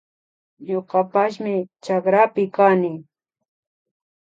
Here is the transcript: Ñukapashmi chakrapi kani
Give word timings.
Ñukapashmi 0.67 1.53
chakrapi 1.83 2.43
kani 2.55 2.93